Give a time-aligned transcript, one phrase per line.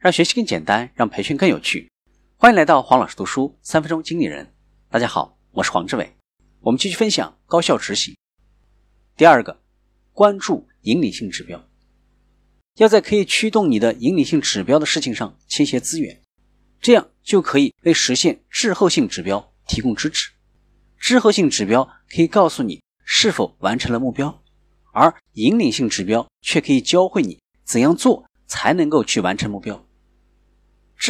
[0.00, 1.92] 让学习更简单，让培训更有趣。
[2.38, 4.50] 欢迎来到黄老师读书三分钟经理人。
[4.88, 6.16] 大家好，我是黄志伟。
[6.60, 8.16] 我们继续分享高效执行。
[9.14, 9.60] 第二个，
[10.14, 11.62] 关注引领性指标，
[12.76, 16.18] 要在可以驱动你的引领性指标的事情上倾斜资源，
[16.80, 20.30] 这样就可以为实现滞后性指标提供支持。
[20.98, 24.42] 滞后性指标可以告诉你是否完成了目标，
[24.94, 29.86] 而引领性指标却可以教会你怎样做才能够去完成目标。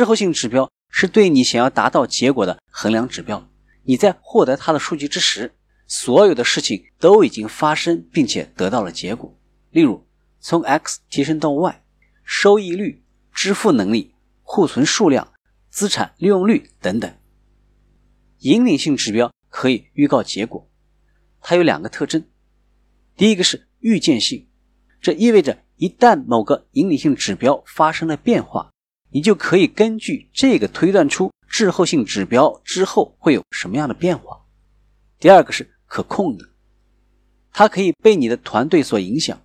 [0.00, 3.46] 滞后性指标是对你想要达到结果的衡量指标，
[3.82, 5.52] 你在获得它的数据之时，
[5.86, 9.38] 所有的事情都已经发生并且得到了结果。
[9.72, 10.06] 例如，
[10.38, 11.82] 从 X 提升到 Y，
[12.24, 15.34] 收益率、支付能力、库存数量、
[15.68, 17.14] 资产利用率等等。
[18.38, 19.30] 引领性指标。
[19.50, 20.70] 可以预告结果，
[21.42, 22.24] 它有两个特征。
[23.16, 24.48] 第一个是预见性，
[25.02, 28.70] 这意味着一旦某个引领性指标发生了变化，
[29.12, 34.40] 你就可以根据这个推断出滞后性指标之后会有什么样的变化。
[35.18, 36.44] 第二个是可控的，
[37.52, 39.42] 它可以被你的团队所影响，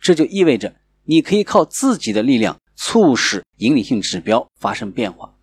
[0.00, 5.34] 这就意味着你可以靠自己的力量促使引领性指标发生变化。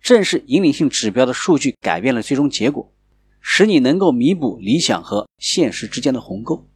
[0.00, 2.92] 正是引领性指标的数据改变了最终结果，
[3.40, 6.68] 使你能够弥补理想和现实之间的鸿沟。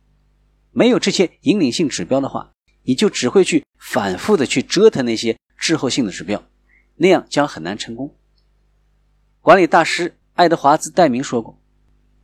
[0.70, 2.53] 没有这些引领性指标的话，
[2.84, 6.42] 你就只会去反复的去折腾那些滞后性的指标，
[6.96, 8.12] 那样将很难成功。
[9.41, 11.56] 管理大师爱德华兹戴明说过：“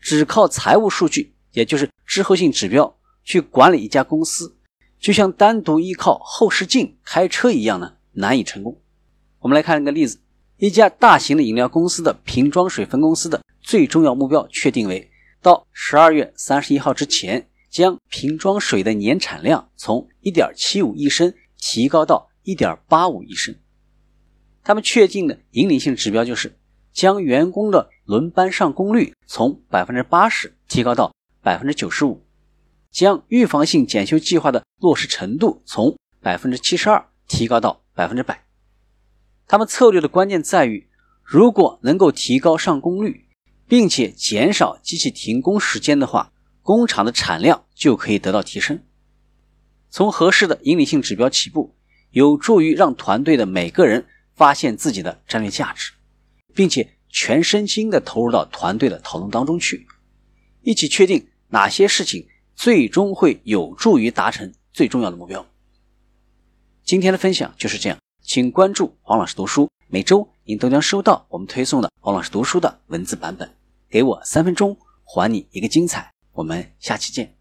[0.01, 4.57] 只靠财务数据，也就是滞后性指标去管理一家公司，
[4.99, 8.77] 就像单独依靠后视镜开车一样呢，难以成功。”
[9.39, 10.19] 我们来看一个例子。
[10.57, 15.09] 一家大型的饮料公司的瓶装水分公司的最重要目标确定为，
[15.41, 23.55] 到十二月三十一号之前，将瓶装水的年产量从一点七五亿升提高到一点八五亿升。
[24.65, 26.59] 他们确定的引领性指标就是，
[26.95, 32.25] 将员工的轮班上工率从百分之八十提高到百分之九十五，
[32.91, 38.47] 将预防性检修计划的落实程度从百分之七十二提高到百分之百。
[39.47, 40.89] 他们策略的关键在于，
[41.23, 43.27] 如果能够提高上工率，
[43.67, 46.33] 并且减少机器停工时间的话，
[46.63, 48.83] 工厂的产量就可以得到提升。
[49.91, 51.75] 从合适的引领性指标起步，
[52.11, 55.93] 有助于让团队的每个人发现自己的战略价值，
[56.55, 59.87] 并且全身心的投入到团队的讨论当中去，
[60.63, 65.45] 一起确定哪些事情最终会有助于达成最重要的目标。
[66.85, 67.99] 今天的分享就是这样。
[68.23, 73.51] 请关注黄老师读书，每周您都将收到我们推送的黄老师读书的文字版本。
[73.89, 76.13] 给我三分钟，还你一个精彩。
[76.33, 77.38] 我们下期见。